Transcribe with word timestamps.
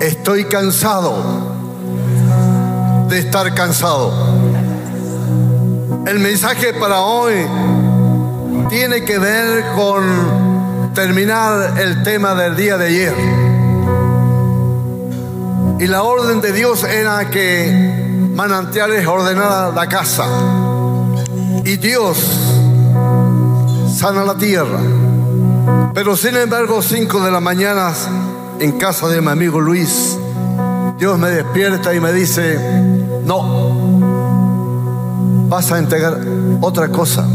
Estoy 0.00 0.44
cansado 0.44 1.14
de 3.08 3.18
estar 3.18 3.52
cansado. 3.54 4.12
El 6.06 6.18
mensaje 6.20 6.72
para 6.74 7.00
hoy 7.00 7.34
tiene 8.68 9.04
que 9.04 9.18
ver 9.18 9.64
con 9.74 10.92
terminar 10.94 11.78
el 11.78 12.02
tema 12.02 12.34
del 12.34 12.56
día 12.56 12.76
de 12.78 12.86
ayer. 12.86 13.14
Y 15.80 15.86
la 15.86 16.02
orden 16.02 16.40
de 16.40 16.52
Dios 16.52 16.84
era 16.84 17.30
que 17.30 18.30
manantiales 18.34 19.06
ordenara 19.06 19.72
la 19.72 19.88
casa. 19.88 20.26
Y 21.64 21.76
Dios 21.76 22.18
sana 23.96 24.24
la 24.24 24.36
tierra. 24.36 24.78
Pero 25.94 26.16
sin 26.16 26.36
embargo, 26.36 26.80
cinco 26.80 27.20
de 27.20 27.30
la 27.30 27.40
mañana, 27.40 27.92
en 28.60 28.72
casa 28.72 29.08
de 29.08 29.20
mi 29.22 29.28
amigo 29.28 29.58
Luis, 29.58 30.18
Dios 30.98 31.18
me 31.18 31.30
despierta 31.30 31.94
y 31.94 32.00
me 32.00 32.12
dice, 32.12 32.58
no, 33.24 33.78
vas 35.48 35.72
a 35.72 35.78
entregar 35.78 36.20
otra 36.60 36.90
cosa, 36.90 37.26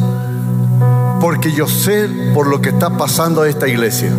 porque 1.19 1.51
yo 1.51 1.67
sé 1.67 2.07
por 2.35 2.45
lo 2.45 2.61
que 2.61 2.69
está 2.69 2.91
pasando 2.91 3.43
esta 3.43 3.67
iglesia. 3.67 4.11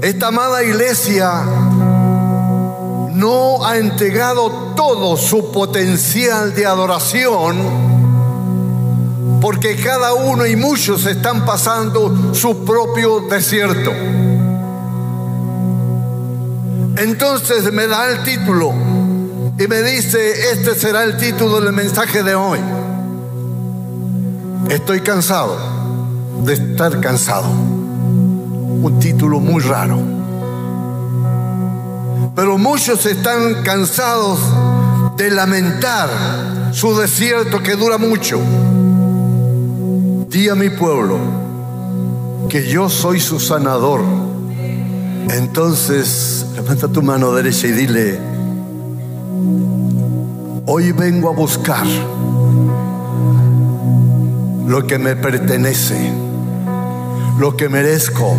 Esta 0.00 0.28
amada 0.28 0.62
iglesia 0.62 1.42
no 3.14 3.66
ha 3.66 3.78
entregado 3.78 4.74
todo 4.76 5.16
su 5.16 5.50
potencial 5.50 6.54
de 6.54 6.66
adoración 6.66 7.56
porque 9.40 9.74
cada 9.76 10.14
uno 10.14 10.46
y 10.46 10.54
muchos 10.54 11.04
están 11.04 11.44
pasando 11.44 12.32
su 12.32 12.64
propio 12.64 13.22
desierto. 13.28 13.90
Entonces 16.98 17.72
me 17.72 17.86
da 17.86 18.10
el 18.10 18.22
título 18.24 18.72
y 19.56 19.66
me 19.68 19.82
dice, 19.82 20.52
este 20.52 20.74
será 20.74 21.04
el 21.04 21.16
título 21.16 21.60
del 21.60 21.72
mensaje 21.72 22.24
de 22.24 22.34
hoy. 22.34 22.58
Estoy 24.68 25.00
cansado 25.00 25.56
de 26.44 26.54
estar 26.54 27.00
cansado. 27.00 27.48
Un 27.50 28.98
título 29.00 29.38
muy 29.38 29.62
raro. 29.62 29.98
Pero 32.34 32.58
muchos 32.58 33.06
están 33.06 33.62
cansados 33.62 34.40
de 35.16 35.30
lamentar 35.30 36.08
su 36.72 36.96
desierto 36.96 37.62
que 37.62 37.76
dura 37.76 37.98
mucho. 37.98 38.40
Di 40.28 40.48
a 40.48 40.54
mi 40.54 40.70
pueblo 40.70 41.16
que 42.48 42.66
yo 42.66 42.88
soy 42.88 43.20
su 43.20 43.38
sanador. 43.38 44.27
Entonces, 45.30 46.46
levanta 46.54 46.88
tu 46.88 47.02
mano 47.02 47.32
derecha 47.32 47.66
y 47.66 47.72
dile, 47.72 48.18
hoy 50.66 50.92
vengo 50.92 51.28
a 51.28 51.32
buscar 51.32 51.86
lo 54.66 54.86
que 54.86 54.98
me 54.98 55.16
pertenece, 55.16 56.12
lo 57.38 57.56
que 57.56 57.68
merezco, 57.68 58.34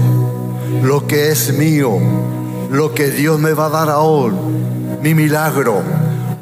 lo 0.83 1.05
que 1.07 1.31
es 1.31 1.57
mío, 1.57 1.97
lo 2.71 2.93
que 2.93 3.11
Dios 3.11 3.39
me 3.39 3.53
va 3.53 3.67
a 3.67 3.69
dar 3.69 3.89
ahora, 3.89 4.35
mi 5.01 5.13
milagro 5.13 5.83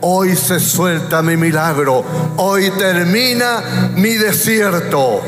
Hoy 0.01 0.35
se 0.35 0.59
suelta 0.59 1.23
mi 1.23 1.35
milagro. 1.37 2.03
Hoy 2.37 2.69
termina 2.77 3.91
mi 3.95 4.13
desierto. 4.13 5.21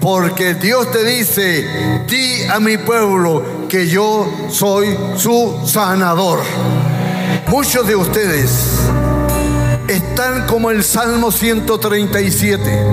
Porque 0.00 0.54
Dios 0.54 0.90
te 0.90 1.04
dice, 1.04 2.04
di 2.08 2.42
a 2.50 2.58
mi 2.58 2.76
pueblo 2.76 3.42
que 3.68 3.88
yo 3.88 4.26
soy 4.50 4.96
su 5.16 5.60
sanador. 5.64 6.40
Muchos 7.48 7.86
de 7.86 7.96
ustedes 7.96 8.80
están 9.88 10.46
como 10.46 10.70
el 10.70 10.82
Salmo 10.84 11.30
137, 11.30 12.86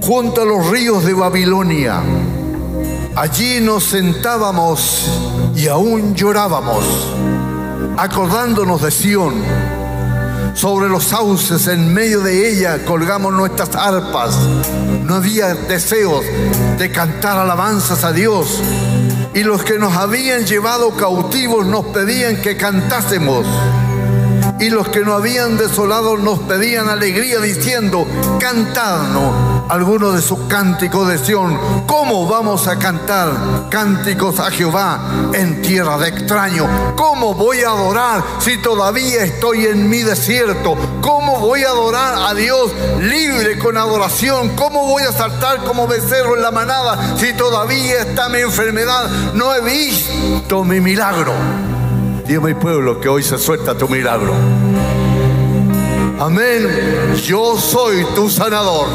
junto 0.00 0.42
a 0.42 0.44
los 0.44 0.70
ríos 0.70 1.04
de 1.04 1.14
Babilonia. 1.14 2.02
Allí 3.16 3.60
nos 3.60 3.84
sentábamos 3.84 5.10
y 5.54 5.68
aún 5.68 6.14
llorábamos 6.14 6.84
acordándonos 7.96 8.82
de 8.82 8.90
Sión. 8.90 9.34
Sobre 10.54 10.88
los 10.88 11.04
sauces, 11.04 11.66
en 11.66 11.92
medio 11.92 12.20
de 12.20 12.48
ella, 12.48 12.84
colgamos 12.84 13.32
nuestras 13.32 13.74
arpas. 13.74 14.38
No 15.02 15.16
había 15.16 15.54
deseos 15.54 16.24
de 16.78 16.90
cantar 16.92 17.36
alabanzas 17.38 18.04
a 18.04 18.12
Dios. 18.12 18.62
Y 19.34 19.42
los 19.42 19.64
que 19.64 19.78
nos 19.78 19.96
habían 19.96 20.46
llevado 20.46 20.96
cautivos 20.96 21.66
nos 21.66 21.86
pedían 21.86 22.40
que 22.40 22.56
cantásemos. 22.56 23.44
Y 24.60 24.70
los 24.70 24.88
que 24.88 25.00
nos 25.00 25.16
habían 25.16 25.58
desolado 25.58 26.16
nos 26.16 26.38
pedían 26.40 26.88
alegría 26.88 27.40
diciendo, 27.40 28.06
cantadnos 28.38 29.53
algunos 29.68 30.14
de 30.14 30.22
sus 30.22 30.38
cánticos 30.48 31.08
de 31.08 31.18
Sión. 31.18 31.58
¿Cómo 31.86 32.26
vamos 32.28 32.66
a 32.66 32.78
cantar 32.78 33.68
cánticos 33.70 34.38
a 34.40 34.50
Jehová 34.50 35.30
en 35.32 35.62
tierra 35.62 35.98
de 35.98 36.08
extraño? 36.08 36.94
¿Cómo 36.96 37.34
voy 37.34 37.62
a 37.62 37.70
adorar 37.70 38.22
si 38.38 38.58
todavía 38.58 39.24
estoy 39.24 39.66
en 39.66 39.88
mi 39.88 40.02
desierto? 40.02 40.76
¿Cómo 41.00 41.40
voy 41.40 41.64
a 41.64 41.68
adorar 41.68 42.14
a 42.28 42.34
Dios 42.34 42.72
libre 43.00 43.58
con 43.58 43.76
adoración? 43.76 44.50
¿Cómo 44.56 44.86
voy 44.86 45.02
a 45.04 45.12
saltar 45.12 45.64
como 45.64 45.86
becerro 45.86 46.36
en 46.36 46.42
la 46.42 46.50
manada 46.50 47.16
si 47.16 47.32
todavía 47.34 48.00
está 48.00 48.28
mi 48.28 48.40
enfermedad? 48.40 49.08
No 49.34 49.54
he 49.54 49.60
visto 49.60 50.64
mi 50.64 50.80
milagro. 50.80 51.32
Dios 52.26 52.42
mi 52.42 52.54
pueblo 52.54 53.00
que 53.00 53.08
hoy 53.08 53.22
se 53.22 53.38
suelta 53.38 53.76
tu 53.76 53.88
milagro. 53.88 54.34
Amén. 56.18 57.14
Yo 57.22 57.58
soy 57.58 58.04
tu 58.14 58.30
sanador. 58.30 58.86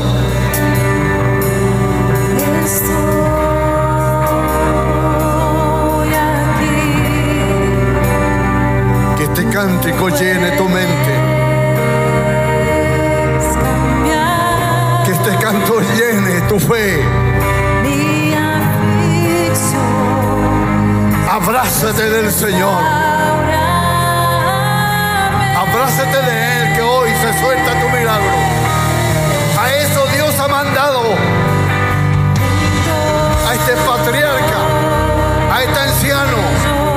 Que 9.18 9.24
este 9.24 9.50
cántico 9.50 10.10
llene 10.10 10.52
tu 10.52 10.70
mente. 10.70 11.14
Que 15.04 15.12
este 15.12 15.36
canto 15.44 15.82
llene 15.96 16.42
tu 16.42 16.60
fe. 16.60 17.04
Abrázate 21.28 22.08
del 22.08 22.32
Señor. 22.32 22.84
Abrázate 25.58 26.22
de 26.22 26.62
Él 26.62 26.76
que 26.76 26.82
hoy 26.84 27.10
se 27.10 27.40
suelta 27.42 27.80
tu 27.82 27.89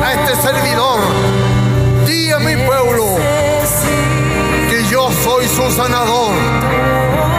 a 0.03 0.13
este 0.15 0.37
servidor. 0.43 1.01
Di 2.07 2.31
a 2.31 2.39
mi 2.39 2.57
pueblo 2.67 3.17
que 4.69 4.85
yo 4.91 5.11
soy 5.25 5.47
su 5.49 5.71
sanador. 5.71 7.32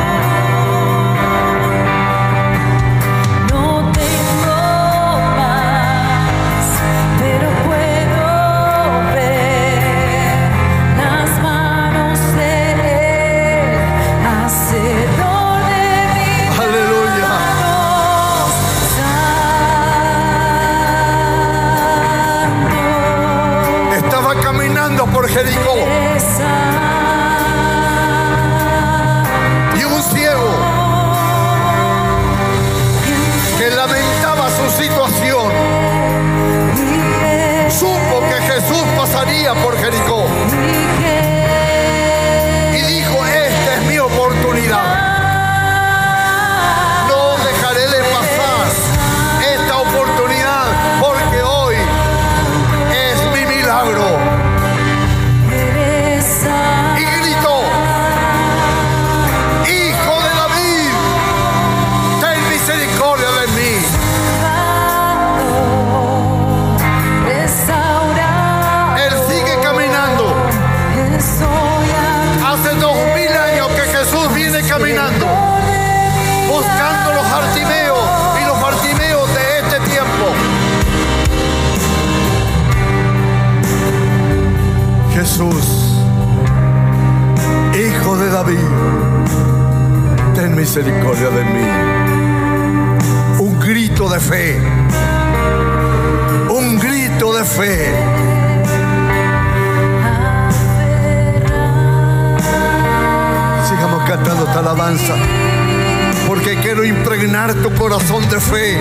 corazón 107.77 108.27
de 108.29 108.39
fe. 108.39 108.77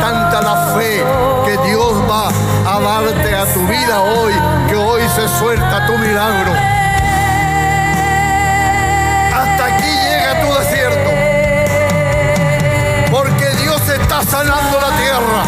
Tanta 0.00 0.40
la 0.40 0.74
fe 0.76 1.04
que 1.44 1.68
Dios 1.68 1.94
va 2.08 2.28
a 2.28 2.80
darte 2.80 3.34
a 3.34 3.44
tu 3.52 3.60
vida 3.66 4.00
hoy, 4.00 4.32
que 4.68 4.76
hoy 4.76 5.02
se 5.14 5.28
suelta 5.38 5.86
tu 5.86 5.98
milagro. 5.98 6.52
Hasta 9.34 9.64
aquí 9.66 9.90
llega 10.04 10.40
tu 10.40 10.54
desierto. 10.58 11.10
Porque 13.10 13.50
Dios 13.62 13.80
está 13.88 14.22
sanando 14.24 14.80
la 14.80 14.96
tierra. 14.96 15.42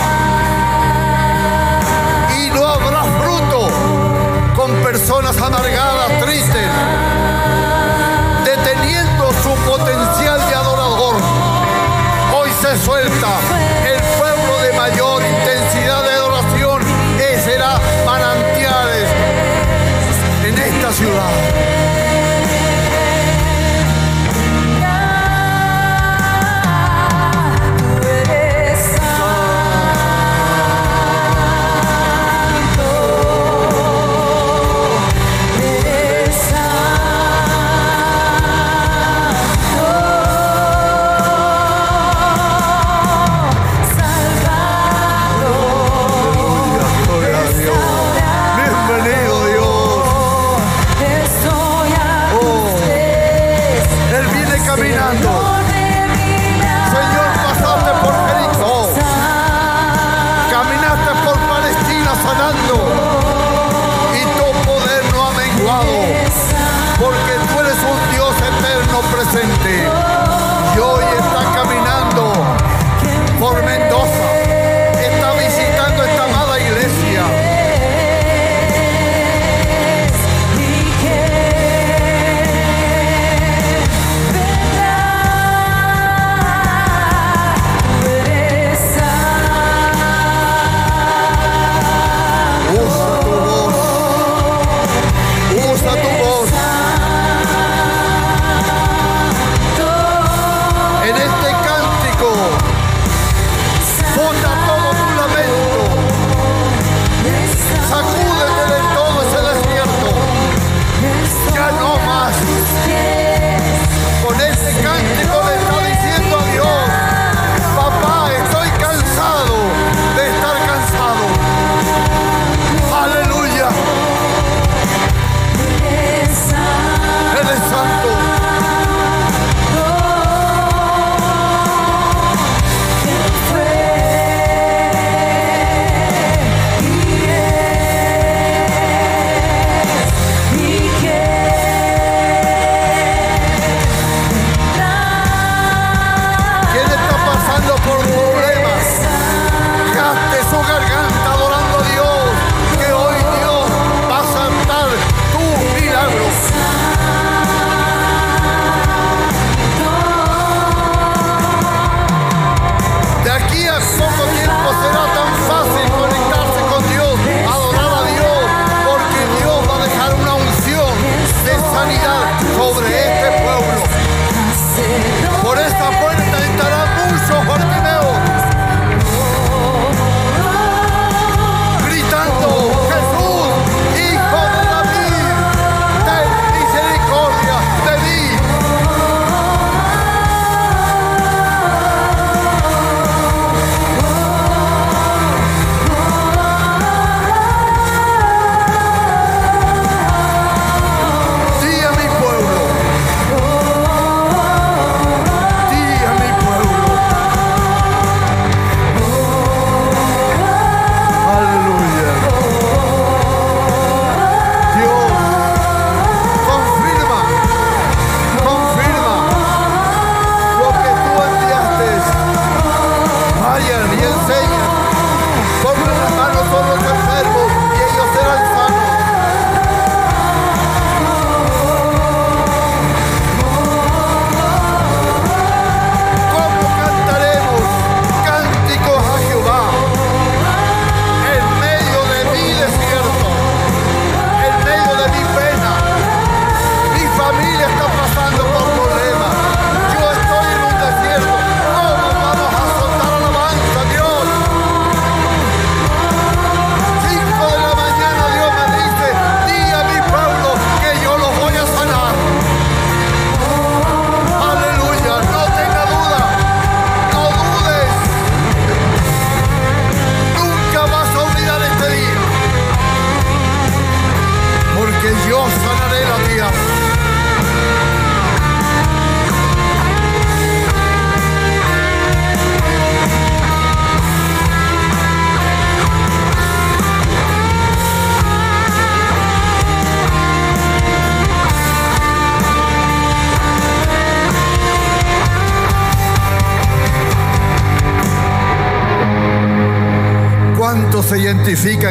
Y 2.41 2.51
no 2.51 2.67
habrá 2.67 3.03
fruto 3.05 3.69
con 4.57 4.71
personas 4.83 5.37
amargadas. 5.41 5.78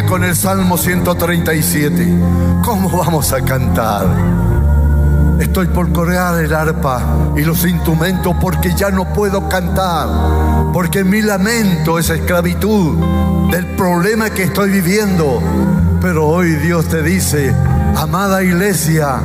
Con 0.07 0.23
el 0.23 0.33
Salmo 0.33 0.77
137. 0.77 2.07
¿Cómo 2.63 2.89
vamos 2.89 3.33
a 3.33 3.41
cantar? 3.41 4.07
Estoy 5.41 5.67
por 5.67 5.91
corear 5.91 6.41
el 6.41 6.53
arpa 6.55 7.33
y 7.35 7.41
los 7.41 7.65
instrumentos 7.65 8.33
porque 8.39 8.73
ya 8.73 8.91
no 8.91 9.11
puedo 9.11 9.49
cantar, 9.49 10.07
porque 10.71 11.03
mi 11.03 11.21
lamento 11.21 11.99
es 11.99 12.09
esclavitud 12.09 12.95
del 13.51 13.65
problema 13.75 14.29
que 14.29 14.43
estoy 14.43 14.71
viviendo. 14.71 15.41
Pero 16.01 16.27
hoy 16.27 16.51
Dios 16.55 16.85
te 16.87 17.03
dice, 17.03 17.53
amada 17.97 18.43
iglesia, 18.43 19.19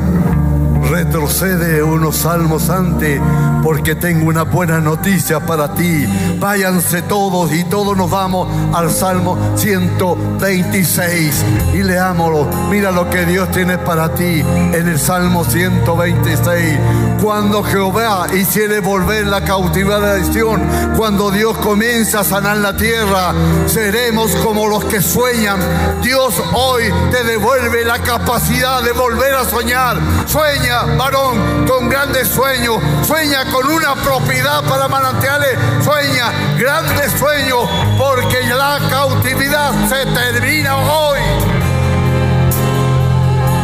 retrocede 0.91 1.85
unos 1.85 2.17
salmos 2.17 2.69
antes 2.69 3.21
porque 3.63 3.95
tengo 3.95 4.29
una 4.29 4.43
buena 4.43 4.81
noticia 4.81 5.41
para 5.41 5.75
ti. 5.75 6.07
Váyanse 6.39 7.03
todos 7.03 7.53
y 7.53 7.65
todos 7.65 7.97
nos 7.97 8.11
vamos 8.11 8.49
al 8.75 8.91
Salmo 8.91 9.39
126 9.57 11.45
y 11.75 11.83
leámoslo. 11.83 12.49
Mira 12.71 12.91
lo 12.91 13.09
que 13.09 13.25
Dios 13.25 13.51
tiene 13.51 13.79
para 13.79 14.15
ti 14.15 14.41
en 14.73 14.89
el 14.89 14.99
Salmo 14.99 15.45
126. 15.45 16.79
Cuando 17.23 17.63
Jehová 17.63 18.27
hiciere 18.35 18.81
volver 18.81 19.27
la 19.27 19.45
cautividad 19.45 20.01
de 20.01 20.19
la 20.19 20.33
Sion, 20.33 20.61
cuando 20.97 21.31
Dios 21.31 21.57
comienza 21.59 22.21
a 22.21 22.25
sanar 22.25 22.57
la 22.57 22.77
tierra, 22.77 23.33
seremos 23.67 24.33
como 24.37 24.67
los 24.67 24.85
que 24.87 25.01
sueñan. 25.01 25.61
Dios 26.03 26.35
hoy 26.53 26.85
te 27.13 27.23
devuelve 27.23 27.85
la 27.85 28.01
capacidad 28.01 28.83
de 28.83 28.93
volver 28.93 29.35
a 29.35 29.45
soñar. 29.45 29.99
Sueña, 30.27 30.83
varón, 30.99 31.67
con 31.67 31.89
grandes 31.89 32.29
sueños. 32.29 32.79
Sueña 33.07 33.45
con 33.53 33.71
una 33.71 33.95
propiedad 33.97 34.65
para 34.65 34.89
manantiales. 34.89 35.59
Sueña 35.85 36.33
grandes 36.59 37.13
sueños 37.13 37.69
porque 37.99 38.43
la 38.49 38.81
cautividad 38.89 39.73
se 39.89 40.07
termina 40.07 40.77
hoy. 40.77 41.19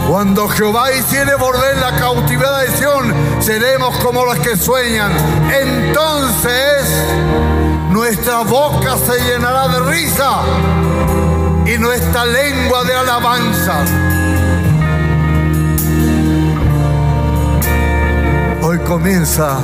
Cuando 0.09 0.49
Jehová 0.49 0.93
hiciere 0.93 1.35
volver 1.37 1.77
la 1.79 1.93
cautividad 1.97 2.61
de 2.61 2.77
Sion, 2.77 3.15
seremos 3.41 3.97
como 3.99 4.25
los 4.25 4.39
que 4.39 4.57
sueñan. 4.57 5.13
Entonces 5.51 6.91
nuestra 7.91 8.41
boca 8.41 8.97
se 8.99 9.19
llenará 9.25 9.69
de 9.69 9.81
risa 9.81 10.41
y 11.67 11.79
nuestra 11.79 12.25
lengua 12.27 12.85
de 12.85 12.95
alabanza. 12.95 13.85
Comienza 18.89 19.59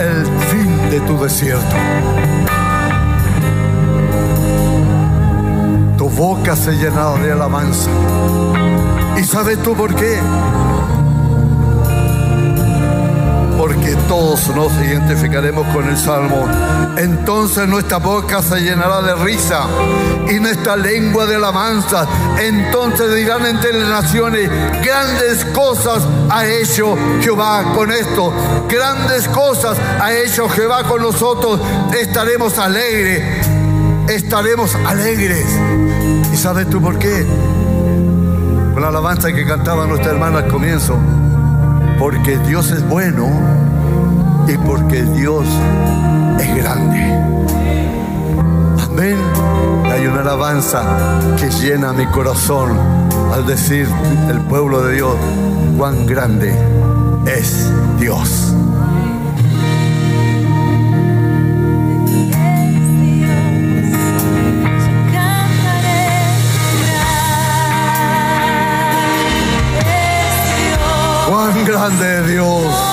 el 0.00 0.26
fin 0.48 0.90
de 0.90 0.98
tu 1.02 1.16
desierto. 1.22 1.76
Tu 5.96 6.08
boca 6.10 6.56
se 6.56 6.72
llenará 6.72 7.14
de 7.22 7.30
alabanza. 7.30 7.88
¿Y 9.16 9.22
sabes 9.22 9.62
tú 9.62 9.76
por 9.76 9.94
qué? 9.94 10.18
Porque 13.60 13.94
todos 14.08 14.48
nos 14.56 14.72
identificaremos 14.72 15.66
con 15.66 15.86
el 15.86 15.98
Salmo. 15.98 16.48
Entonces 16.96 17.68
nuestra 17.68 17.98
boca 17.98 18.40
se 18.40 18.58
llenará 18.60 19.02
de 19.02 19.14
risa 19.16 19.66
y 20.30 20.40
nuestra 20.40 20.76
lengua 20.76 21.26
de 21.26 21.36
alabanza. 21.36 22.08
Entonces 22.40 23.14
dirán 23.14 23.44
entre 23.44 23.74
las 23.74 24.04
naciones, 24.04 24.48
grandes 24.82 25.44
cosas 25.54 26.02
ha 26.30 26.46
hecho 26.46 26.96
Jehová 27.20 27.74
con 27.74 27.92
esto. 27.92 28.32
Grandes 28.66 29.28
cosas 29.28 29.76
ha 30.00 30.10
hecho 30.10 30.48
Jehová 30.48 30.84
con 30.84 31.02
nosotros. 31.02 31.60
Estaremos 31.92 32.56
alegres. 32.58 33.46
Estaremos 34.08 34.74
alegres. 34.86 35.44
¿Y 36.32 36.36
sabes 36.38 36.66
tú 36.70 36.80
por 36.80 36.98
qué? 36.98 37.26
la 38.80 38.88
alabanza 38.88 39.30
que 39.30 39.44
cantaba 39.44 39.86
nuestra 39.86 40.12
hermana 40.12 40.38
al 40.38 40.48
comienzo. 40.48 40.96
Porque 42.00 42.38
Dios 42.38 42.70
es 42.70 42.82
bueno 42.88 43.28
y 44.48 44.56
porque 44.56 45.02
Dios 45.02 45.44
es 46.40 46.56
grande. 46.56 46.98
Amén. 48.82 49.16
Hay 49.84 50.06
una 50.06 50.22
alabanza 50.22 50.82
que 51.38 51.50
llena 51.50 51.92
mi 51.92 52.06
corazón 52.06 52.70
al 53.30 53.46
decir 53.46 53.86
el 54.30 54.40
pueblo 54.40 54.80
de 54.82 54.94
Dios 54.94 55.14
cuán 55.76 56.06
grande 56.06 56.54
es 57.26 57.70
Dios. 57.98 58.54
Grande 71.70 72.22
Dios. 72.26 72.89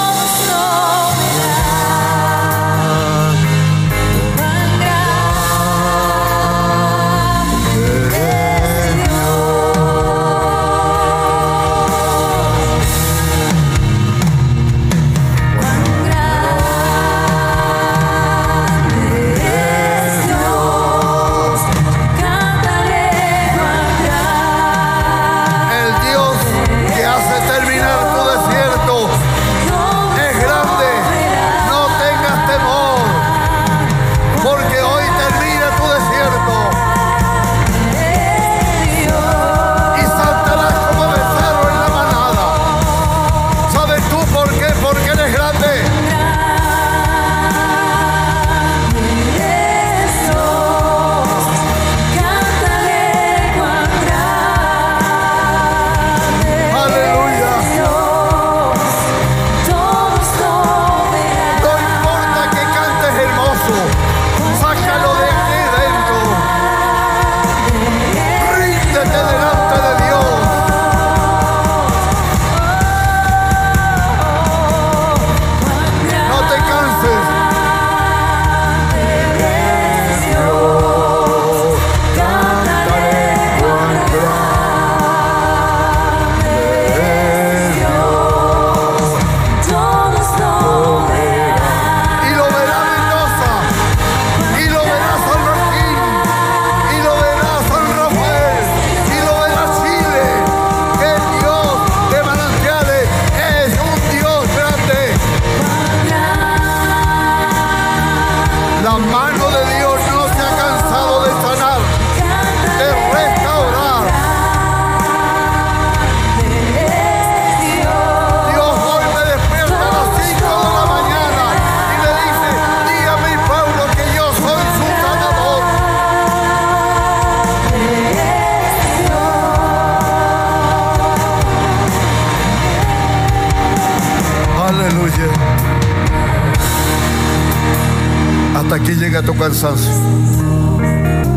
Cansancio. 139.47 139.93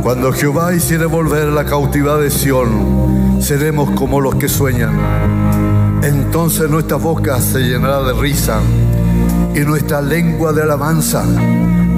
Cuando 0.02 0.32
Jehová 0.32 0.74
hiciere 0.74 1.06
volver 1.06 1.46
la 1.46 1.64
cautividad 1.64 2.18
de 2.18 2.28
Sión, 2.28 3.38
seremos 3.40 3.88
como 3.92 4.20
los 4.20 4.34
que 4.34 4.48
sueñan. 4.48 4.98
Entonces 6.02 6.68
nuestra 6.68 6.96
boca 6.96 7.40
se 7.40 7.60
llenará 7.60 8.02
de 8.02 8.12
risa 8.14 8.58
y 9.54 9.60
nuestra 9.60 10.02
lengua 10.02 10.52
de 10.52 10.62
alabanza. 10.62 11.22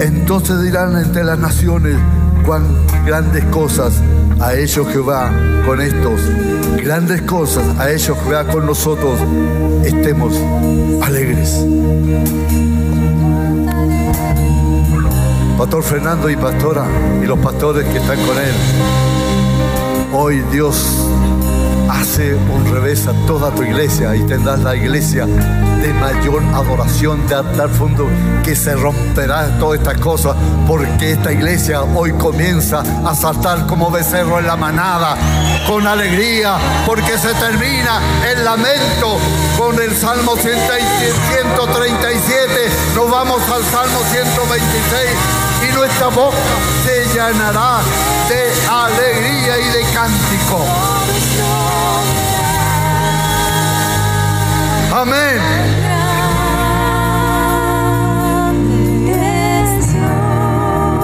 Entonces 0.01 0.61
dirán 0.61 0.99
entre 0.99 1.25
las 1.25 1.39
naciones 1.39 1.97
cuán 2.45 2.65
grandes 3.07 3.47
cosas 3.47 3.95
a 4.39 4.55
ellos 4.55 4.87
Jehová 4.89 5.33
con 5.65 5.81
estos, 5.81 6.21
grandes 6.85 7.23
cosas 7.23 7.65
a 7.79 7.91
ellos 7.91 8.19
Jehová 8.23 8.45
con 8.49 8.67
nosotros, 8.67 9.19
estemos 9.83 10.35
alegres. 11.01 11.65
Pastor 15.63 15.85
Fernando 15.85 16.29
y 16.29 16.35
pastora 16.35 16.85
y 17.23 17.25
los 17.25 17.39
pastores 17.39 17.87
que 17.87 17.99
están 17.99 18.19
con 18.27 18.37
él. 18.37 18.53
Hoy 20.13 20.43
Dios 20.51 21.07
hace 21.89 22.35
un 22.35 22.69
revés 22.73 23.07
a 23.07 23.13
toda 23.29 23.55
tu 23.55 23.63
iglesia 23.63 24.17
y 24.17 24.27
tendrás 24.27 24.59
la 24.59 24.75
iglesia 24.75 25.25
de 25.25 25.95
mayor 25.95 26.43
adoración, 26.53 27.25
de 27.29 27.37
altar 27.37 27.69
fondo, 27.69 28.09
que 28.43 28.57
se 28.57 28.75
romperá 28.75 29.57
todas 29.61 29.79
estas 29.79 29.99
cosas, 29.99 30.35
porque 30.67 31.13
esta 31.13 31.33
iglesia 31.33 31.85
hoy 31.85 32.11
comienza 32.15 32.83
a 33.05 33.15
saltar 33.15 33.65
como 33.69 33.89
becerro 33.89 34.41
en 34.41 34.49
la 34.49 34.57
manada, 34.57 35.17
con 35.69 35.87
alegría, 35.87 36.57
porque 36.85 37.17
se 37.17 37.33
termina 37.35 38.01
el 38.33 38.45
lamento 38.45 39.17
con 39.57 39.81
el 39.81 39.97
Salmo 39.97 40.35
137, 40.35 42.53
nos 42.97 43.09
vamos 43.09 43.41
al 43.49 43.63
Salmo 43.63 44.01
126 44.11 45.42
nuestra 45.75 46.09
boca 46.09 46.37
se 46.85 47.05
llenará 47.07 47.81
de 48.29 48.53
alegría 48.69 49.59
y 49.59 49.69
de 49.71 49.83
cántico. 49.93 50.65
Amén. 54.95 55.41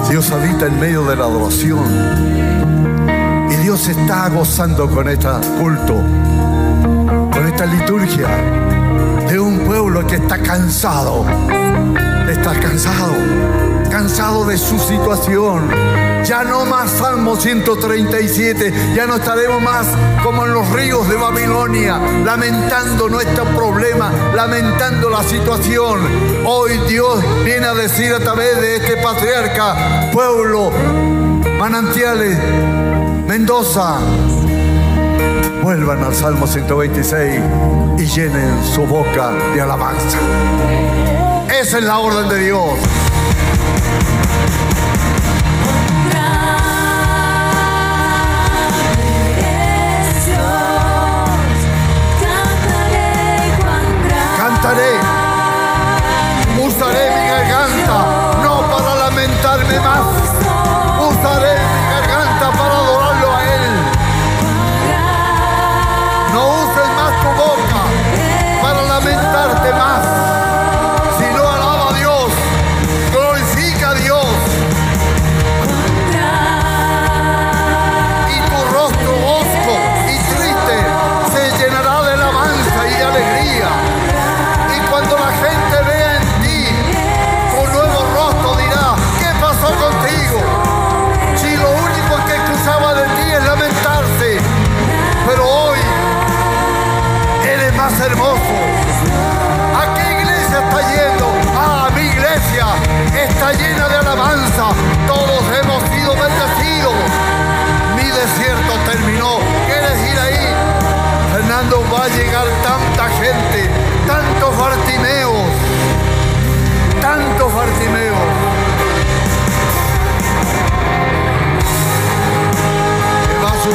Dios 0.09 0.31
habita 0.31 0.65
en 0.65 0.79
medio 0.79 1.03
de 1.05 1.15
la 1.15 1.25
adoración. 1.25 1.85
Y 3.51 3.55
Dios 3.57 3.87
está 3.87 4.29
gozando 4.29 4.89
con 4.89 5.07
este 5.07 5.27
culto, 5.59 5.95
con 7.31 7.47
esta 7.47 7.65
liturgia 7.65 8.27
de 9.27 9.39
un 9.39 9.59
pueblo 9.59 10.05
que 10.07 10.15
está 10.15 10.39
cansado, 10.39 11.25
está 12.27 12.59
cansado 12.59 13.68
cansado 13.99 14.45
de 14.45 14.57
su 14.57 14.79
situación. 14.79 15.69
Ya 16.23 16.45
no 16.45 16.63
más 16.63 16.89
Salmo 16.89 17.35
137, 17.35 18.93
ya 18.95 19.05
no 19.05 19.15
estaremos 19.15 19.61
más 19.61 19.87
como 20.23 20.45
en 20.45 20.53
los 20.53 20.69
ríos 20.69 21.09
de 21.09 21.17
Babilonia, 21.17 21.99
lamentando 22.23 23.09
nuestro 23.09 23.43
problema, 23.43 24.09
lamentando 24.33 25.09
la 25.09 25.21
situación. 25.23 25.99
Hoy 26.45 26.77
Dios 26.87 27.21
viene 27.43 27.65
a 27.65 27.73
decir 27.73 28.13
a 28.13 28.19
través 28.19 28.61
de 28.61 28.77
este 28.77 28.95
patriarca, 29.03 30.09
pueblo, 30.13 30.71
manantiales, 31.59 32.37
Mendoza, 33.27 33.97
vuelvan 35.61 36.05
al 36.05 36.15
Salmo 36.15 36.47
126 36.47 37.41
y 37.97 38.05
llenen 38.05 38.63
su 38.63 38.85
boca 38.85 39.33
de 39.53 39.59
alabanza. 39.59 40.17
Esa 41.49 41.79
es 41.79 41.83
la 41.83 41.99
orden 41.99 42.29
de 42.29 42.45
Dios. 42.45 43.08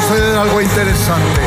Suceder 0.06 0.36
algo 0.36 0.60
interesante. 0.60 1.40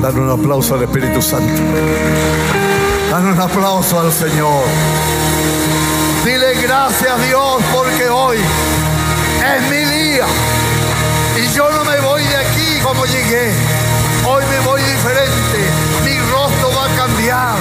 Dan 0.00 0.18
un 0.18 0.30
aplauso 0.30 0.74
al 0.74 0.82
Espíritu 0.84 1.20
Santo. 1.20 1.60
Dan 3.10 3.26
un 3.26 3.40
aplauso 3.40 4.00
al 4.00 4.12
Señor. 4.12 4.64
Dile 6.24 6.54
gracias 6.62 7.10
a 7.10 7.18
Dios 7.24 7.62
porque 7.72 8.08
hoy 8.08 8.36
es 8.36 9.70
mi 9.70 9.84
día. 9.96 10.26
Y 11.36 11.56
yo 11.56 11.68
no 11.70 11.84
me 11.84 11.98
voy 12.00 12.22
de 12.22 12.36
aquí 12.36 12.80
como 12.82 13.04
llegué. 13.06 13.52
Hoy 14.24 14.44
me 14.50 14.60
voy 14.66 14.82
diferente. 14.82 15.58
Mi 16.04 16.18
rostro 16.30 16.70
va 16.76 16.84
a 16.84 16.96
cambiar. 16.96 17.56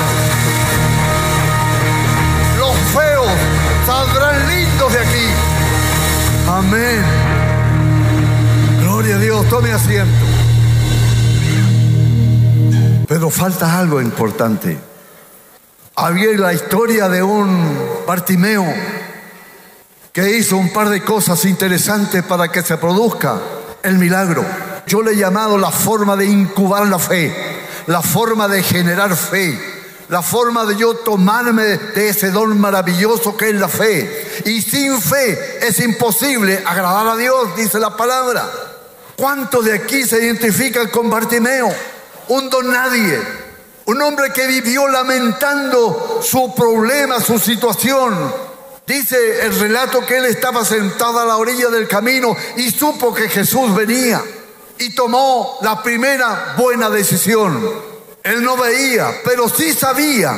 Los 2.60 2.76
feos 2.94 3.57
saldrán 3.88 4.48
lindos 4.50 4.92
de 4.92 5.00
aquí. 5.00 5.28
Amén. 6.50 7.02
Gloria 8.82 9.16
a 9.16 9.20
Dios. 9.20 9.48
Tome 9.48 9.72
asiento. 9.72 10.26
Pero 13.08 13.30
falta 13.30 13.80
algo 13.80 14.02
importante. 14.02 14.78
Había 15.96 16.38
la 16.38 16.54
historia 16.54 17.08
de 17.08 17.24
un 17.24 18.04
Bartimeo 18.06 18.66
que 20.12 20.38
hizo 20.38 20.58
un 20.58 20.74
par 20.74 20.90
de 20.90 21.02
cosas 21.02 21.46
interesantes 21.46 22.24
para 22.24 22.50
que 22.50 22.64
se 22.64 22.76
produzca 22.76 23.40
el 23.84 23.98
milagro. 23.98 24.44
Yo 24.86 25.02
le 25.02 25.14
he 25.14 25.16
llamado 25.16 25.58
la 25.58 25.72
forma 25.72 26.18
de 26.18 26.26
incubar 26.26 26.88
la 26.88 27.00
fe, 27.00 27.34
la 27.88 28.02
forma 28.02 28.50
de 28.50 28.64
generar 28.64 29.16
fe, 29.16 29.77
la 30.10 30.22
forma 30.22 30.66
de 30.66 30.78
yo 30.78 30.96
tomarme 30.96 31.64
de 31.64 32.10
ese 32.10 32.32
don 32.32 32.60
maravilloso 32.60 33.36
que 33.36 33.50
es 33.50 33.56
la 33.56 33.68
fe. 33.68 34.44
Y 34.46 34.62
sin 34.62 35.02
fe 35.02 35.60
es 35.68 35.80
imposible 35.80 36.64
agradar 36.66 37.08
a 37.08 37.16
Dios, 37.16 37.56
dice 37.56 37.80
la 37.80 37.96
palabra. 37.96 38.50
¿Cuántos 39.16 39.66
de 39.66 39.74
aquí 39.74 40.04
se 40.04 40.24
identifican 40.24 40.90
con 40.90 41.10
Bartimeo? 41.10 41.70
Un 42.30 42.50
don 42.50 42.72
nadie. 42.72 43.20
Un 43.86 44.02
hombre 44.02 44.32
que 44.32 44.48
vivió 44.48 44.88
lamentando 44.88 46.20
su 46.22 46.54
problema, 46.54 47.20
su 47.20 47.40
situación, 47.40 48.48
Dice 48.88 49.46
el 49.46 49.60
relato 49.60 50.06
que 50.06 50.18
él 50.18 50.26
estaba 50.26 50.64
sentado 50.64 51.20
a 51.20 51.26
la 51.26 51.36
orilla 51.36 51.68
del 51.68 51.90
camino 51.90 52.34
y 52.56 52.72
supo 52.72 53.14
que 53.14 53.28
Jesús 53.28 53.76
venía 53.76 54.24
y 54.78 54.96
tomó 54.96 55.58
la 55.62 55.84
primera 55.84 56.56
buena 56.58 56.90
decisión. 56.90 57.97
Él 58.28 58.44
no 58.44 58.58
veía, 58.58 59.22
pero 59.24 59.48
sí 59.48 59.74
sabía 59.74 60.38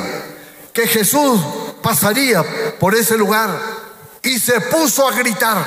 que 0.72 0.86
Jesús 0.86 1.40
pasaría 1.82 2.44
por 2.78 2.94
ese 2.94 3.18
lugar 3.18 3.50
y 4.22 4.38
se 4.38 4.60
puso 4.60 5.08
a 5.08 5.12
gritar. 5.12 5.66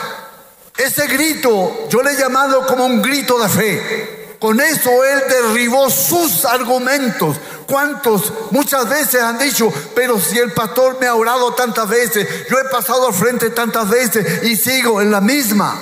Ese 0.78 1.08
grito 1.08 1.90
yo 1.90 2.02
le 2.02 2.14
he 2.14 2.18
llamado 2.18 2.66
como 2.66 2.86
un 2.86 3.00
grito 3.02 3.38
de 3.38 3.48
fe 3.48 4.36
Con 4.40 4.60
eso 4.60 4.90
él 5.04 5.22
derribó 5.30 5.90
sus 5.90 6.46
argumentos. 6.46 7.38
¿Cuántos 7.68 8.32
muchas 8.52 8.90
veces 8.90 9.22
han 9.22 9.38
dicho, 9.38 9.72
pero 9.94 10.20
si 10.20 10.38
el 10.38 10.54
pastor 10.54 10.98
me 11.02 11.08
ha 11.08 11.16
orado 11.16 11.54
tantas 11.54 11.90
veces, 11.90 12.28
yo 12.50 12.58
he 12.58 12.70
pasado 12.70 13.08
al 13.08 13.14
frente 13.14 13.50
tantas 13.50 13.90
veces 13.90 14.44
y 14.44 14.56
sigo 14.56 15.02
en 15.02 15.12
la 15.12 15.20
misma? 15.20 15.76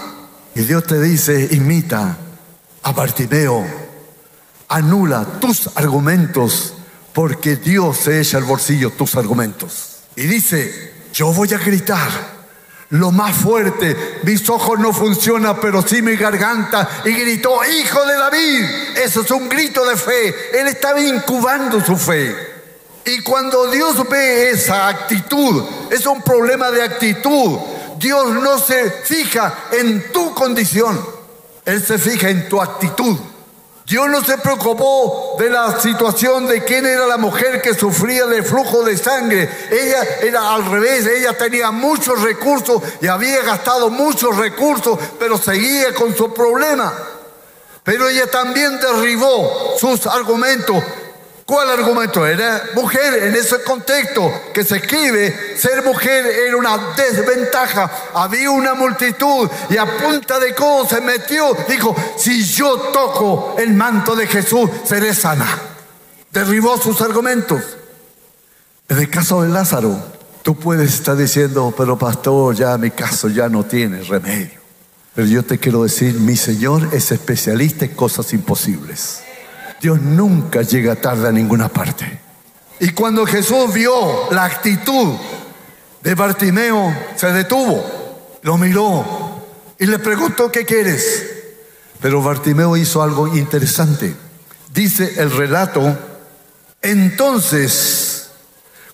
Y 0.56 0.62
Dios 0.62 0.86
te 0.86 0.99
dice, 0.99 1.49
imita 1.51 2.17
a 2.84 2.91
Bartimeo, 2.91 3.81
anula 4.71 5.25
tus 5.39 5.69
argumentos, 5.75 6.73
porque 7.13 7.57
Dios 7.57 7.97
se 7.97 8.21
echa 8.21 8.38
al 8.38 8.45
bolsillo 8.45 8.91
tus 8.91 9.15
argumentos. 9.15 9.97
Y 10.15 10.23
dice, 10.23 10.93
yo 11.13 11.34
voy 11.34 11.53
a 11.53 11.57
gritar 11.57 12.10
lo 12.91 13.12
más 13.12 13.36
fuerte. 13.36 14.19
Mis 14.23 14.49
ojos 14.49 14.79
no 14.79 14.93
funcionan, 14.93 15.60
pero 15.62 15.86
sí 15.86 16.01
mi 16.01 16.15
garganta. 16.15 16.89
Y 17.03 17.12
gritó, 17.12 17.60
hijo 17.65 18.05
de 18.05 18.15
David. 18.15 18.65
Eso 19.03 19.21
es 19.21 19.31
un 19.31 19.49
grito 19.49 19.86
de 19.86 19.97
fe. 19.97 20.60
Él 20.60 20.67
estaba 20.67 21.01
incubando 21.01 21.84
su 21.84 21.97
fe. 21.97 22.36
Y 23.05 23.21
cuando 23.23 23.69
Dios 23.71 24.07
ve 24.10 24.51
esa 24.51 24.88
actitud, 24.88 25.63
es 25.89 26.05
un 26.05 26.21
problema 26.21 26.71
de 26.71 26.84
actitud. 26.84 27.60
Dios 27.97 28.34
no 28.34 28.57
se 28.57 28.89
fija 29.03 29.67
en 29.71 30.12
tu 30.12 30.34
condición. 30.34 30.99
Él 31.65 31.84
se 31.86 31.97
fija 31.97 32.29
en 32.29 32.47
tu 32.47 32.62
actitud. 32.62 33.17
Dios 33.91 34.08
no 34.08 34.23
se 34.23 34.38
preocupó 34.38 35.36
de 35.38 35.49
la 35.49 35.77
situación 35.77 36.47
de 36.47 36.63
quién 36.63 36.86
era 36.86 37.06
la 37.08 37.17
mujer 37.17 37.62
que 37.62 37.73
sufría 37.73 38.25
de 38.25 38.41
flujo 38.41 38.84
de 38.84 38.95
sangre. 38.95 39.49
Ella 39.69 40.01
era 40.21 40.56
al 40.56 40.65
revés, 40.65 41.06
ella 41.06 41.38
tenía 41.38 41.71
muchos 41.71 42.21
recursos 42.21 42.82
y 43.01 43.08
había 43.08 43.41
gastado 43.41 43.89
muchos 43.89 44.38
recursos, 44.38 44.97
pero 45.19 45.38
seguía 45.38 45.93
con 45.93 46.15
su 46.15 46.34
problema. 46.34 46.93
Pero 47.84 48.08
ella 48.08 48.32
también 48.32 48.80
derribó 48.80 49.75
sus 49.77 50.08
argumentos 50.08 50.82
¿Cuál 51.51 51.69
argumento? 51.69 52.25
Era 52.25 52.63
mujer 52.75 53.23
en 53.23 53.35
ese 53.35 53.61
contexto 53.61 54.31
que 54.53 54.63
se 54.63 54.77
escribe, 54.77 55.57
ser 55.57 55.83
mujer 55.83 56.25
era 56.25 56.55
una 56.55 56.93
desventaja. 56.95 57.91
Había 58.13 58.49
una 58.51 58.73
multitud 58.73 59.49
y 59.69 59.75
a 59.75 59.85
punta 59.97 60.39
de 60.39 60.55
codo 60.55 60.87
se 60.87 61.01
metió. 61.01 61.53
Dijo, 61.67 61.93
si 62.15 62.41
yo 62.41 62.77
toco 62.93 63.57
el 63.59 63.73
manto 63.73 64.15
de 64.15 64.27
Jesús, 64.27 64.69
seré 64.85 65.13
sana. 65.13 65.45
Derribó 66.31 66.77
sus 66.77 67.01
argumentos. 67.01 67.61
En 68.87 68.99
el 68.99 69.09
caso 69.09 69.41
de 69.41 69.49
Lázaro, 69.49 70.01
tú 70.43 70.55
puedes 70.57 70.93
estar 70.93 71.17
diciendo, 71.17 71.73
pero 71.77 71.97
pastor, 71.97 72.55
ya 72.55 72.77
mi 72.77 72.91
caso 72.91 73.27
ya 73.27 73.49
no 73.49 73.65
tiene 73.65 74.03
remedio. 74.03 74.57
Pero 75.13 75.27
yo 75.27 75.43
te 75.43 75.57
quiero 75.57 75.83
decir, 75.83 76.13
mi 76.13 76.37
Señor 76.37 76.87
es 76.93 77.11
especialista 77.11 77.83
en 77.83 77.93
cosas 77.93 78.31
imposibles. 78.31 79.23
Dios 79.82 80.00
nunca 80.00 80.62
llega 80.62 80.96
tarde 80.96 81.28
a 81.28 81.32
ninguna 81.32 81.67
parte. 81.67 82.20
Y 82.80 82.89
cuando 82.91 83.26
Jesús 83.26 83.74
vio 83.74 84.32
la 84.32 84.46
actitud 84.46 85.15
de 86.02 86.15
Bartimeo, 86.15 86.96
se 87.15 87.32
detuvo, 87.32 88.39
lo 88.44 88.58
miró 88.58 89.41
y 89.80 89.86
le 89.88 90.00
preguntó, 90.00 90.52
¿qué 90.52 90.65
quieres? 90.65 91.26
Pero 92.00 92.22
Bartimeo 92.22 92.78
hizo 92.78 93.02
algo 93.02 93.28
interesante. 93.28 94.15
Dice 94.72 95.15
el 95.17 95.32
relato, 95.32 95.98
entonces, 96.82 98.30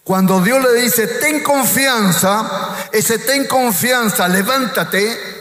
cuando 0.04 0.41
Dios 0.41 0.63
le 0.63 0.82
dice, 0.82 1.08
ten 1.08 1.41
confianza, 1.41 2.76
ese 2.91 3.19
ten 3.19 3.45
confianza, 3.45 4.28
levántate, 4.28 5.37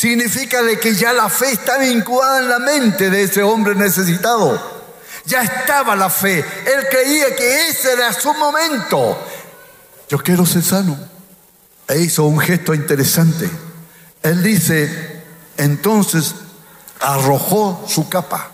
significa 0.00 0.62
de 0.62 0.80
que 0.80 0.94
ya 0.94 1.12
la 1.12 1.28
fe 1.28 1.52
está 1.52 1.76
vinculada 1.76 2.38
en 2.38 2.48
la 2.48 2.58
mente 2.58 3.10
de 3.10 3.24
ese 3.24 3.42
hombre 3.42 3.74
necesitado. 3.74 4.58
Ya 5.26 5.42
estaba 5.42 5.94
la 5.94 6.08
fe. 6.08 6.38
Él 6.38 6.86
creía 6.90 7.36
que 7.36 7.68
ese 7.68 7.92
era 7.92 8.10
su 8.14 8.32
momento. 8.32 9.18
Yo 10.08 10.16
quiero 10.20 10.46
ser 10.46 10.62
sano. 10.62 10.98
E 11.86 11.98
hizo 11.98 12.24
un 12.24 12.40
gesto 12.40 12.72
interesante. 12.72 13.50
Él 14.22 14.42
dice, 14.42 15.22
entonces 15.58 16.34
arrojó 17.00 17.84
su 17.86 18.08
capa. 18.08 18.52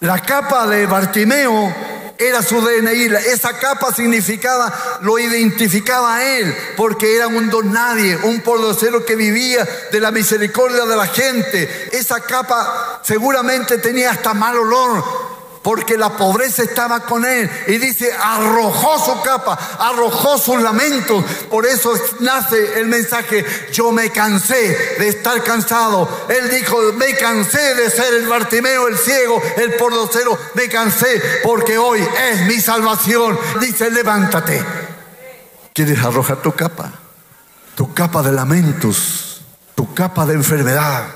La 0.00 0.18
capa 0.18 0.66
de 0.66 0.84
Bartimeo 0.84 1.74
era 2.20 2.42
su 2.42 2.60
DNI. 2.60 3.06
Esa 3.26 3.58
capa 3.58 3.92
significaba, 3.92 4.98
lo 5.00 5.18
identificaba 5.18 6.16
a 6.16 6.36
él, 6.36 6.54
porque 6.76 7.16
era 7.16 7.26
un 7.26 7.50
don 7.50 7.72
nadie, 7.72 8.16
un 8.16 8.40
pordocero 8.40 9.04
que 9.04 9.16
vivía 9.16 9.66
de 9.90 10.00
la 10.00 10.10
misericordia 10.10 10.84
de 10.84 10.96
la 10.96 11.06
gente. 11.06 11.88
Esa 11.92 12.20
capa 12.20 13.00
seguramente 13.02 13.78
tenía 13.78 14.10
hasta 14.10 14.34
mal 14.34 14.56
olor, 14.56 15.02
porque 15.62 15.98
la 15.98 16.16
pobreza 16.16 16.62
estaba 16.62 17.00
con 17.00 17.24
él. 17.24 17.50
Y 17.66 17.78
dice, 17.78 18.10
arrojó 18.12 18.98
su 19.04 19.20
capa, 19.22 19.58
arrojó 19.78 20.38
sus 20.38 20.60
lamentos. 20.62 21.24
Por 21.50 21.66
eso 21.66 21.92
nace 22.20 22.80
el 22.80 22.86
mensaje, 22.86 23.44
yo 23.72 23.92
me 23.92 24.10
cansé 24.10 24.96
de 24.98 25.08
estar 25.08 25.42
cansado. 25.44 26.08
Él 26.28 26.50
dijo, 26.50 26.76
me 26.94 27.14
cansé 27.16 27.74
de 27.74 27.90
ser 27.90 28.14
el 28.14 28.26
Bartimeo, 28.26 28.88
el 28.88 28.96
ciego, 28.96 29.42
el 29.58 29.74
pordocero, 29.74 30.38
me 30.54 30.68
cansé 30.68 31.20
porque 31.42 31.76
hoy 31.76 32.00
es 32.30 32.46
mi 32.46 32.60
salvación. 32.60 33.38
Dice, 33.60 33.90
levántate. 33.90 34.64
¿Quieres 35.74 35.98
arrojar 35.98 36.38
tu 36.42 36.52
capa? 36.52 36.92
Tu 37.74 37.94
capa 37.94 38.22
de 38.22 38.32
lamentos, 38.32 39.42
tu 39.74 39.94
capa 39.94 40.26
de 40.26 40.34
enfermedad, 40.34 41.06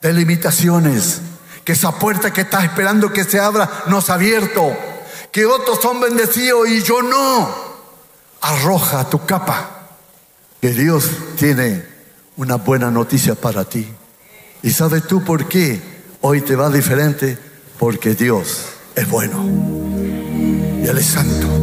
de 0.00 0.12
limitaciones 0.12 1.20
que 1.68 1.72
esa 1.72 1.92
puerta 1.98 2.32
que 2.32 2.40
estás 2.40 2.64
esperando 2.64 3.12
que 3.12 3.24
se 3.24 3.38
abra 3.38 3.84
no 3.88 4.00
se 4.00 4.10
ha 4.10 4.14
abierto, 4.14 4.74
que 5.30 5.44
otros 5.44 5.78
son 5.82 6.00
bendecidos 6.00 6.66
y 6.66 6.82
yo 6.82 7.02
no. 7.02 7.46
Arroja 8.40 9.04
tu 9.10 9.26
capa, 9.26 9.90
que 10.62 10.70
Dios 10.70 11.10
tiene 11.36 11.84
una 12.38 12.54
buena 12.54 12.90
noticia 12.90 13.34
para 13.34 13.66
ti. 13.66 13.86
¿Y 14.62 14.70
sabes 14.70 15.06
tú 15.06 15.22
por 15.22 15.46
qué 15.46 15.78
hoy 16.22 16.40
te 16.40 16.56
va 16.56 16.70
diferente? 16.70 17.36
Porque 17.78 18.14
Dios 18.14 18.64
es 18.94 19.06
bueno 19.06 19.44
y 19.44 20.86
Él 20.88 20.96
es 20.96 21.06
santo. 21.06 21.57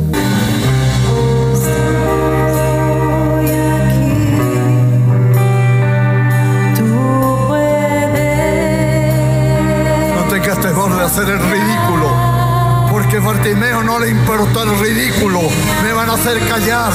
Bartimeo 13.26 13.82
no 13.82 13.98
le 13.98 14.10
importa 14.10 14.62
el 14.62 14.78
ridículo. 14.78 15.42
Me 15.82 15.92
van 15.94 16.10
a 16.12 16.14
hacer 16.14 16.40
callar. 16.48 16.92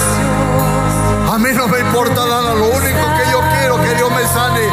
A 1.28 1.36
mí 1.38 1.48
no 1.52 1.66
me 1.66 1.80
importa 1.80 2.24
nada. 2.24 2.54
Lo 2.54 2.68
único 2.68 3.04
que 3.16 3.30
yo 3.32 3.40
quiero 3.58 3.82
que 3.82 3.94
Dios 3.96 4.10
me 4.12 4.24
sane. 4.28 4.68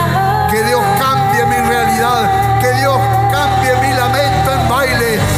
Que 0.52 0.62
Dios 0.64 0.82
cambie 1.00 1.46
mi 1.48 1.68
realidad. 1.68 2.60
Que 2.62 2.72
Dios 2.74 3.00
cambie 3.32 3.74
mi 3.82 3.94
lamento 3.96 4.54
en 4.54 4.70
baile. 4.70 5.37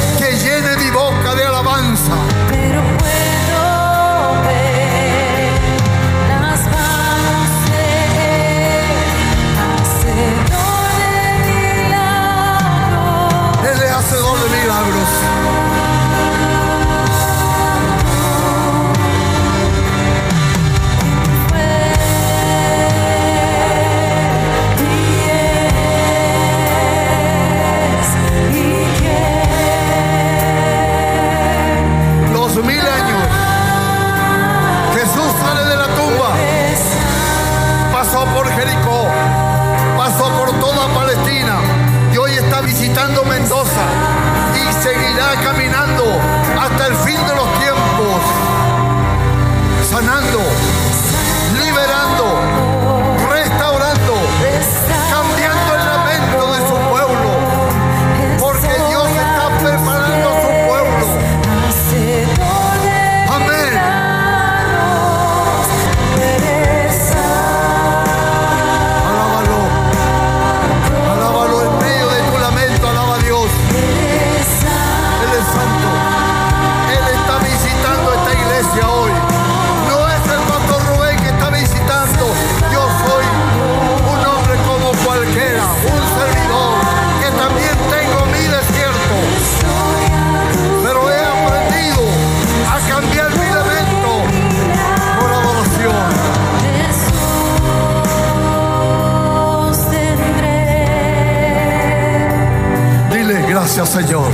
Gracias, 103.70 103.90
Señor. 103.90 104.32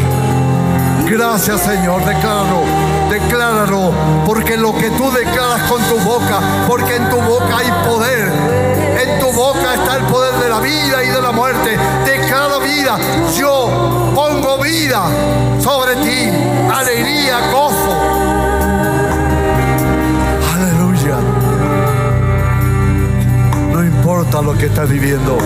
Gracias, 1.09 1.59
Señor. 1.59 2.05
Decláralo, 2.05 2.63
decláralo. 3.11 3.91
Porque 4.25 4.55
lo 4.55 4.73
que 4.73 4.89
tú 4.91 5.11
declaras 5.11 5.69
con 5.69 5.83
tu 5.83 5.99
boca, 5.99 6.39
porque 6.69 6.95
en 6.95 7.09
tu 7.09 7.17
boca 7.17 7.57
hay 7.57 7.69
poder. 7.85 8.31
En 8.97 9.19
tu 9.19 9.33
boca 9.33 9.73
está 9.73 9.97
el 9.97 10.05
poder 10.05 10.35
de 10.35 10.47
la 10.47 10.61
vida 10.61 11.03
y 11.03 11.09
de 11.09 11.21
la 11.21 11.33
muerte. 11.33 11.77
Declara 12.05 12.59
vida. 12.59 12.97
Yo 13.37 14.13
pongo 14.15 14.57
vida 14.59 15.03
sobre 15.59 15.95
ti. 15.97 16.31
Alegría, 16.73 17.51
gozo. 17.51 17.93
Aleluya. 20.55 21.17
No 23.73 23.83
importa 23.83 24.41
lo 24.41 24.57
que 24.57 24.67
estás 24.67 24.89
viviendo. 24.89 25.37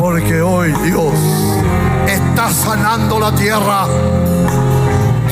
Porque 0.00 0.42
hoy 0.42 0.72
Dios 0.82 1.12
está 2.06 2.50
sanando 2.50 3.18
la 3.18 3.32
tierra. 3.32 3.86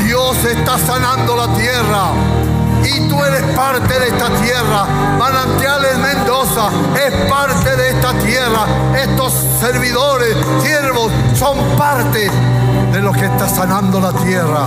Dios 0.04 0.44
está 0.44 0.78
sanando 0.78 1.37
la 1.37 1.48
tierra. 1.54 2.12
Y 2.85 3.09
tú 3.09 3.22
eres 3.22 3.42
parte 3.54 3.98
de 3.98 4.09
esta 4.09 4.28
tierra. 4.40 4.87
Manantiales 5.18 5.98
Mendoza 5.98 6.70
es 7.06 7.30
parte 7.30 7.76
de 7.76 7.90
esta 7.90 8.12
tierra. 8.14 8.66
Estos 8.96 9.33
servidores, 9.61 10.37
siervos, 10.62 11.12
son 11.35 11.59
parte 11.76 12.30
de 12.92 13.00
los 13.00 13.16
que 13.16 13.26
está 13.26 13.48
sanando 13.48 14.00
la 14.00 14.12
tierra. 14.12 14.66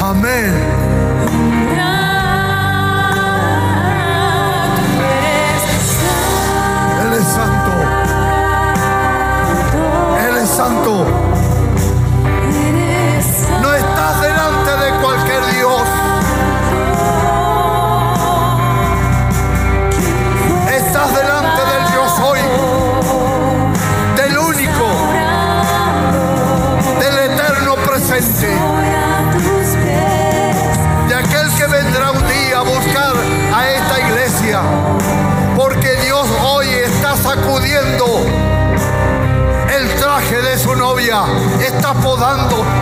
Amén. 0.00 1.93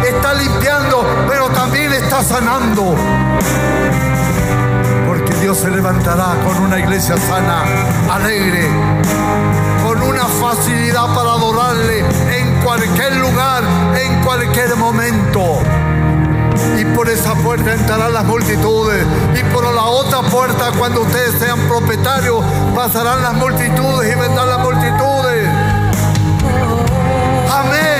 Está 0.08 0.34
limpiando, 0.34 1.04
pero 1.28 1.48
también 1.48 1.92
está 1.92 2.22
sanando. 2.22 2.94
Porque 5.06 5.34
Dios 5.40 5.58
se 5.58 5.70
levantará 5.70 6.36
con 6.44 6.62
una 6.62 6.78
iglesia 6.78 7.16
sana, 7.16 7.64
alegre, 8.12 8.68
con 9.84 10.00
una 10.02 10.26
facilidad 10.26 11.06
para 11.06 11.32
adorarle 11.32 12.04
en 12.38 12.62
cualquier 12.62 13.16
lugar, 13.16 13.64
en 14.00 14.22
cualquier 14.22 14.76
momento. 14.76 15.58
Y 16.78 16.84
por 16.94 17.08
esa 17.08 17.34
puerta 17.34 17.72
entrarán 17.72 18.12
las 18.12 18.24
multitudes. 18.24 19.04
Y 19.34 19.42
por 19.52 19.64
la 19.64 19.82
otra 19.82 20.22
puerta, 20.22 20.70
cuando 20.78 21.00
ustedes 21.02 21.34
sean 21.40 21.58
propietarios, 21.66 22.44
pasarán 22.76 23.22
las 23.22 23.34
multitudes 23.34 24.12
y 24.12 24.20
vendrán 24.20 24.48
las 24.48 24.58
multitudes. 24.60 25.48
Amén. 27.50 27.91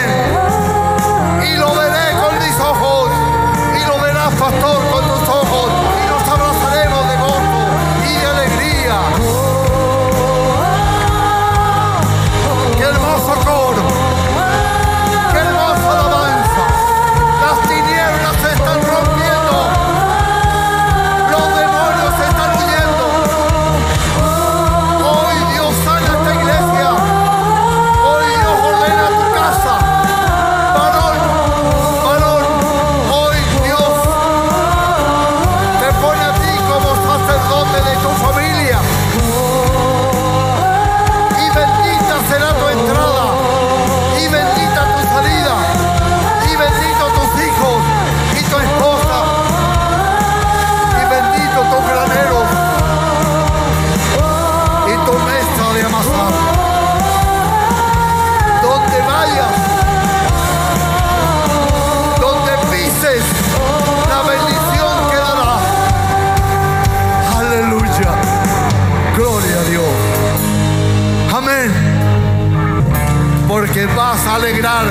Vas 73.94 74.26
a 74.26 74.37
alegrar 74.37 74.87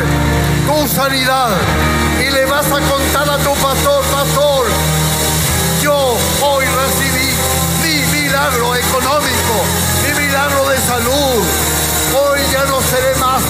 tu 0.68 0.88
sanidad 0.88 1.50
y 2.20 2.30
le 2.30 2.46
vas 2.46 2.66
a 2.68 2.80
contar 2.80 3.30
a 3.30 3.38
tu 3.38 3.54
pastor, 3.56 4.04
pastor, 4.06 4.68
yo 5.82 6.18
hoy 6.42 6.66
recibí 6.66 7.28
mi 7.84 8.20
milagro 8.20 8.76
económico, 8.76 9.54
mi 10.04 10.22
milagro 10.22 10.70
de 10.70 10.78
salud. 10.78 11.44
Hoy 12.14 12.40
ya 12.52 12.66
no 12.66 12.82
seré 12.82 13.16
más 13.16 13.42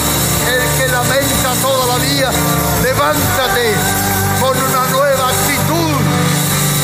el 0.48 0.64
que 0.78 0.88
lamenta 0.92 1.54
toda 1.62 1.86
la 1.88 1.98
vida. 1.98 2.32
Levántate 2.84 3.76
con 4.40 4.58
una 4.58 4.86
nueva 4.92 5.30
actitud. 5.30 5.96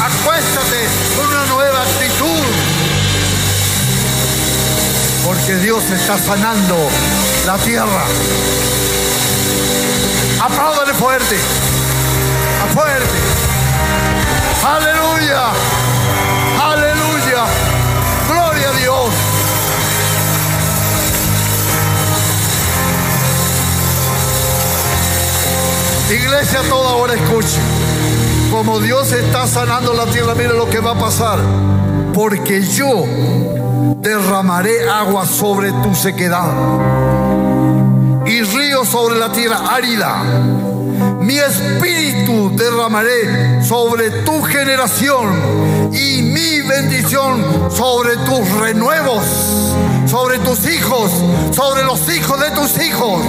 Acuéstate 0.02 0.88
con 1.16 1.28
una 1.28 1.47
Porque 5.40 5.58
Dios 5.58 5.84
está 5.92 6.18
sanando 6.18 6.76
la 7.46 7.58
tierra. 7.60 8.06
Apláudale 10.42 10.94
fuerte. 10.96 11.36
Fuerte. 12.74 13.06
Aleluya. 14.66 15.44
Aleluya. 16.60 17.46
Gloria 18.28 18.70
a 18.70 18.74
Dios. 18.74 19.14
Iglesia, 26.10 26.62
toda 26.68 26.96
hora 26.96 27.14
escuche. 27.14 27.60
Como 28.50 28.80
Dios 28.80 29.12
está 29.12 29.46
sanando 29.46 29.94
la 29.94 30.08
tierra, 30.08 30.34
mire 30.34 30.54
lo 30.54 30.68
que 30.68 30.80
va 30.80 30.92
a 30.92 31.00
pasar. 31.00 31.40
Porque 32.14 32.64
yo 32.66 33.06
derramaré 33.98 34.90
agua 34.90 35.26
sobre 35.26 35.72
tu 35.72 35.96
sequedad 35.96 36.52
y 38.26 38.42
ríos 38.42 38.88
sobre 38.90 39.18
la 39.18 39.32
tierra 39.32 39.60
árida. 39.70 40.24
Mi 41.22 41.38
espíritu 41.38 42.52
derramaré 42.56 43.64
sobre 43.64 44.10
tu 44.24 44.42
generación 44.44 45.92
y 45.94 46.22
mi 46.22 46.62
bendición 46.62 47.70
sobre 47.70 48.16
tus 48.18 48.50
renuevos, 48.60 49.24
sobre 50.06 50.40
tus 50.40 50.70
hijos, 50.70 51.12
sobre 51.52 51.84
los 51.84 52.14
hijos 52.14 52.40
de 52.40 52.52
tus 52.52 52.84
hijos. 52.84 53.22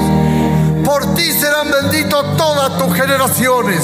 Por 0.85 1.14
ti 1.14 1.33
serán 1.33 1.68
benditos 1.71 2.37
todas 2.37 2.79
tus 2.79 2.94
generaciones. 2.94 3.83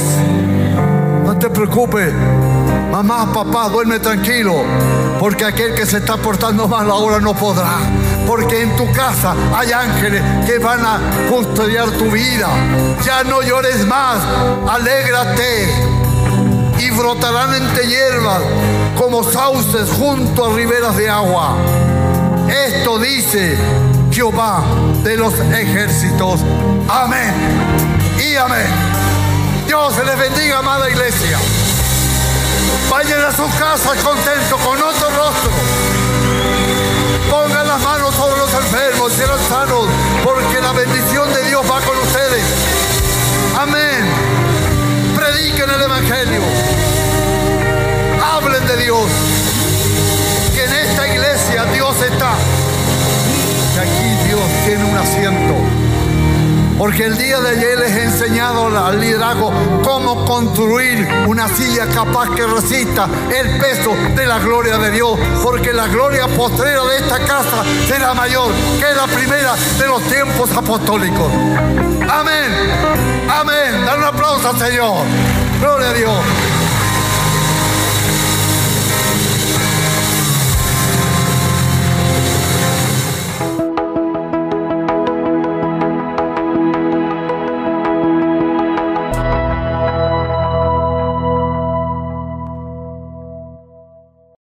No 1.25 1.39
te 1.39 1.51
preocupes, 1.51 2.13
mamá, 2.91 3.33
papá, 3.33 3.69
duerme 3.69 3.99
tranquilo, 3.99 4.65
porque 5.19 5.45
aquel 5.45 5.75
que 5.75 5.87
se 5.87 5.99
está 5.99 6.17
portando 6.17 6.69
mal 6.69 6.91
ahora 6.91 7.21
no 7.21 7.35
podrá. 7.35 7.79
Porque 8.27 8.63
en 8.63 8.77
tu 8.77 8.91
casa 8.93 9.35
hay 9.55 9.73
ángeles 9.73 10.23
que 10.47 10.59
van 10.59 10.85
a 10.85 11.01
custodiar 11.29 11.91
tu 11.93 12.11
vida. 12.11 12.49
Ya 13.05 13.25
no 13.25 13.43
llores 13.43 13.87
más, 13.87 14.19
alégrate. 14.69 15.69
Y 16.79 16.91
brotarán 16.91 17.55
entre 17.55 17.87
hierbas 17.87 18.43
como 18.97 19.23
sauces 19.23 19.91
junto 19.91 20.47
a 20.47 20.55
riberas 20.55 20.97
de 20.97 21.09
agua. 21.09 21.57
Esto 22.49 22.99
dice 22.99 23.57
Jehová 24.11 24.65
de 25.03 25.17
los 25.17 25.35
ejércitos. 25.39 26.41
Amén. 26.89 27.33
Y 28.19 28.37
amén. 28.37 28.67
Dios 29.67 29.95
se 29.95 30.05
les 30.05 30.19
bendiga, 30.19 30.59
amada 30.59 30.91
iglesia. 30.91 31.39
Vayan 32.91 33.25
a 33.25 33.33
sus 33.33 33.53
casas 33.55 34.03
contentos 34.03 34.61
con 34.61 34.77
otro 34.83 35.11
rostro. 35.11 35.51
Pongan 37.31 37.67
las 37.67 37.81
manos 37.81 38.15
sobre 38.15 38.39
los 38.39 38.53
enfermos, 38.55 39.13
sean 39.13 39.39
sanos, 39.49 39.87
porque 40.23 40.61
la 40.61 40.73
bendición 40.73 41.33
de 41.33 41.45
Dios 41.49 41.63
va 41.65 41.81
con 41.81 41.97
ustedes. 41.99 42.45
Amén. 43.59 44.05
Prediquen 45.17 45.71
el 45.71 45.83
Evangelio. 45.83 46.41
Hablen 48.23 48.67
de 48.67 48.77
Dios. 48.77 49.11
Que 50.55 50.65
en 50.65 50.73
esta 50.73 51.09
iglesia 51.09 51.65
Dios 51.67 51.97
está. 52.03 52.35
Que 53.75 53.81
aquí 53.81 54.29
Dios 54.29 54.41
tiene 54.65 54.85
un 54.85 54.97
asiento. 54.97 55.84
Porque 56.79 57.05
el 57.05 57.17
día 57.17 57.41
de 57.41 57.51
ayer 57.51 57.79
les 57.79 57.93
he 57.93 58.05
enseñado 58.05 58.67
al 58.85 59.01
liderazgo 59.01 59.53
cómo 59.83 60.25
construir 60.25 61.07
una 61.27 61.49
silla 61.49 61.87
capaz 61.87 62.31
que 62.35 62.47
resista 62.47 63.09
el 63.35 63.59
peso 63.59 63.95
de 64.15 64.27
la 64.27 64.39
gloria 64.39 64.79
de 64.79 64.91
Dios. 64.91 65.19
Porque 65.43 65.73
la 65.73 65.87
gloria 65.87 66.27
postrera 66.29 66.85
de 66.85 66.97
esta 66.99 67.19
casa 67.21 67.65
será 67.87 68.15
mayor 68.15 68.51
que 68.79 68.95
la 68.95 69.07
primera 69.07 69.55
de 69.79 69.87
los 69.87 70.03
tiempos 70.05 70.51
apostólicos. 70.57 71.31
Amén. 72.09 72.51
Amén. 73.29 73.85
Dale 73.85 73.99
un 73.99 74.05
aplauso 74.05 74.49
al 74.49 74.59
Señor. 74.59 75.05
Gloria 75.61 75.91
a 75.91 75.93
Dios. 75.93 76.64